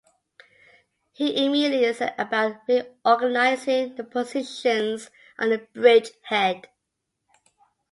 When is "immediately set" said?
1.45-2.15